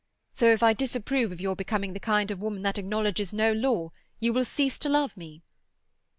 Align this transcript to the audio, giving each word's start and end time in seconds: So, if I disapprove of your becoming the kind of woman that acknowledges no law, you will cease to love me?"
So, 0.33 0.47
if 0.51 0.63
I 0.63 0.73
disapprove 0.73 1.31
of 1.31 1.39
your 1.39 1.55
becoming 1.55 1.93
the 1.93 1.99
kind 1.99 2.31
of 2.31 2.41
woman 2.41 2.63
that 2.63 2.79
acknowledges 2.79 3.35
no 3.35 3.53
law, 3.53 3.91
you 4.19 4.33
will 4.33 4.45
cease 4.45 4.79
to 4.79 4.89
love 4.89 5.15
me?" 5.15 5.43